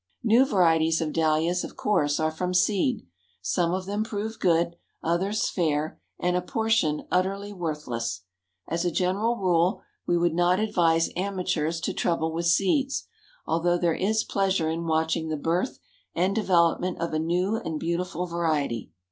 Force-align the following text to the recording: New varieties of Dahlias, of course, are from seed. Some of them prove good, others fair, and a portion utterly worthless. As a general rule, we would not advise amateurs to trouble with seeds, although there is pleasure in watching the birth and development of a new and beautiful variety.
New 0.23 0.45
varieties 0.47 0.99
of 0.99 1.13
Dahlias, 1.13 1.63
of 1.63 1.75
course, 1.75 2.19
are 2.19 2.31
from 2.31 2.55
seed. 2.55 3.05
Some 3.39 3.71
of 3.71 3.85
them 3.85 4.03
prove 4.03 4.39
good, 4.39 4.75
others 5.03 5.47
fair, 5.47 5.99
and 6.19 6.35
a 6.35 6.41
portion 6.41 7.05
utterly 7.11 7.53
worthless. 7.53 8.23
As 8.67 8.83
a 8.83 8.89
general 8.89 9.35
rule, 9.35 9.83
we 10.07 10.17
would 10.17 10.33
not 10.33 10.59
advise 10.59 11.11
amateurs 11.15 11.79
to 11.81 11.93
trouble 11.93 12.31
with 12.33 12.47
seeds, 12.47 13.05
although 13.45 13.77
there 13.77 13.93
is 13.93 14.23
pleasure 14.23 14.71
in 14.71 14.87
watching 14.87 15.29
the 15.29 15.37
birth 15.37 15.77
and 16.15 16.33
development 16.33 16.97
of 16.99 17.13
a 17.13 17.19
new 17.19 17.57
and 17.57 17.79
beautiful 17.79 18.25
variety. 18.25 18.89